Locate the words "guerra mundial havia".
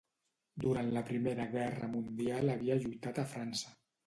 1.51-2.79